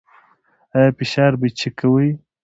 ایا 0.77 0.91
فشار 0.97 1.31
به 1.39 1.47
چیک 1.57 1.73
کوئ؟ 1.79 2.09